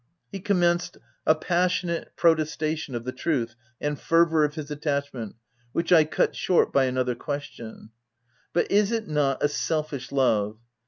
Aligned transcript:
He 0.31 0.39
commenced 0.39 0.97
a 1.27 1.35
passionate 1.35 2.15
protestation 2.15 2.95
of 2.95 3.03
the 3.05 3.11
truth 3.11 3.53
and 3.79 3.99
fervour 3.99 4.43
of 4.43 4.55
his 4.55 4.71
attachment 4.71 5.35
which 5.73 5.91
I 5.93 6.05
cut 6.05 6.35
short 6.35 6.73
by 6.73 6.85
another 6.85 7.13
question:—" 7.13 7.91
But 8.55 8.71
is 8.71 8.91
it 8.91 9.07
not 9.07 9.43
a 9.43 9.47
selfish 9.47 10.11
love 10.11 10.57